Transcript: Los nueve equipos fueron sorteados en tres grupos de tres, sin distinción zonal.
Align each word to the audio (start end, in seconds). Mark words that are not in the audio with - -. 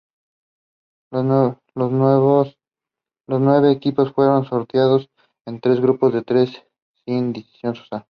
Los 1.11 1.23
nueve 3.27 3.71
equipos 3.71 4.11
fueron 4.13 4.45
sorteados 4.45 5.07
en 5.45 5.61
tres 5.61 5.79
grupos 5.79 6.11
de 6.11 6.23
tres, 6.23 6.63
sin 7.05 7.31
distinción 7.33 7.75
zonal. 7.75 7.99